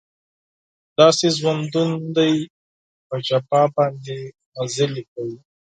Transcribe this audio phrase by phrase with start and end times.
[0.97, 2.33] داسې ژوندون دی
[3.07, 4.17] په جفا باندې
[4.55, 5.37] مزلې کوي